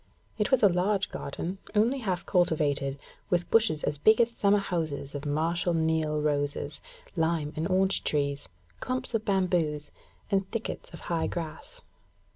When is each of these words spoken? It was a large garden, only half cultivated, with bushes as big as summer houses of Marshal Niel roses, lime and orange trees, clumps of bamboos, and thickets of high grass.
It 0.39 0.49
was 0.49 0.63
a 0.63 0.67
large 0.67 1.11
garden, 1.11 1.59
only 1.75 1.99
half 1.99 2.25
cultivated, 2.25 2.97
with 3.29 3.51
bushes 3.51 3.83
as 3.83 3.99
big 3.99 4.19
as 4.19 4.31
summer 4.31 4.57
houses 4.57 5.13
of 5.13 5.27
Marshal 5.27 5.75
Niel 5.75 6.19
roses, 6.19 6.81
lime 7.15 7.53
and 7.55 7.67
orange 7.67 8.03
trees, 8.03 8.49
clumps 8.79 9.13
of 9.13 9.25
bamboos, 9.25 9.91
and 10.31 10.49
thickets 10.49 10.91
of 10.91 11.01
high 11.01 11.27
grass. 11.27 11.81